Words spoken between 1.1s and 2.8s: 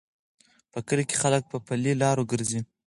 خلک په پلي لارو ګرځي.